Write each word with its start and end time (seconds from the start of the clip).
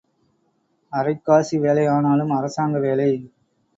அரைக் 0.93 1.21
காசு 1.21 1.59
வேலை 1.59 1.85
ஆனாலும் 1.87 2.29
அரசாங்க 2.29 2.79
வேலை. 2.79 3.11